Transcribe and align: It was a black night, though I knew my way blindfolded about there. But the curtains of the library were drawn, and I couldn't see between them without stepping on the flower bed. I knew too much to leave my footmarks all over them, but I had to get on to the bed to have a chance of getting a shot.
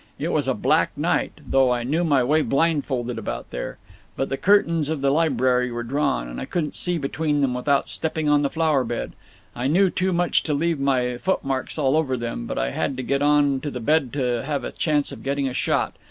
It 0.17 0.29
was 0.29 0.47
a 0.47 0.55
black 0.55 0.97
night, 0.97 1.31
though 1.47 1.69
I 1.71 1.83
knew 1.83 2.03
my 2.03 2.23
way 2.23 2.41
blindfolded 2.41 3.19
about 3.19 3.51
there. 3.51 3.77
But 4.17 4.29
the 4.29 4.35
curtains 4.37 4.89
of 4.89 5.01
the 5.01 5.11
library 5.11 5.71
were 5.71 5.83
drawn, 5.83 6.27
and 6.27 6.41
I 6.41 6.45
couldn't 6.45 6.75
see 6.75 6.97
between 6.97 7.41
them 7.41 7.53
without 7.53 7.87
stepping 7.87 8.27
on 8.27 8.41
the 8.41 8.49
flower 8.49 8.83
bed. 8.83 9.13
I 9.55 9.67
knew 9.67 9.91
too 9.91 10.11
much 10.11 10.41
to 10.45 10.55
leave 10.55 10.79
my 10.79 11.17
footmarks 11.17 11.77
all 11.77 11.95
over 11.95 12.17
them, 12.17 12.47
but 12.47 12.57
I 12.57 12.71
had 12.71 12.97
to 12.97 13.03
get 13.03 13.21
on 13.21 13.59
to 13.59 13.69
the 13.69 13.79
bed 13.79 14.11
to 14.13 14.41
have 14.41 14.63
a 14.63 14.71
chance 14.71 15.11
of 15.11 15.21
getting 15.21 15.47
a 15.47 15.53
shot. 15.53 15.95